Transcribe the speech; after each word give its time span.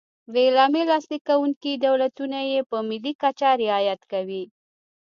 د 0.31 0.33
اعلامیې 0.47 0.83
لاسلیک 0.91 1.23
کوونکي 1.29 1.71
دولتونه 1.85 2.39
یې 2.51 2.59
په 2.69 2.77
ملي 2.89 3.13
کچه 3.21 3.49
رعایت 3.61 4.01
کوي. 4.11 4.43